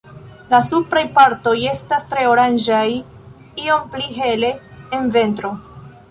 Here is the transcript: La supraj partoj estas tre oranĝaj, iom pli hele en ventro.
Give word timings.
La 0.51 0.59
supraj 0.67 1.01
partoj 1.17 1.51
estas 1.71 2.07
tre 2.13 2.23
oranĝaj, 2.29 2.85
iom 3.65 3.83
pli 3.97 4.07
hele 4.21 4.49
en 5.01 5.11
ventro. 5.17 5.53